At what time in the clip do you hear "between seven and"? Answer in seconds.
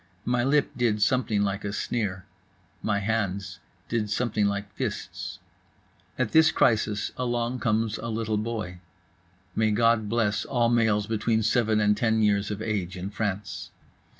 11.05-11.95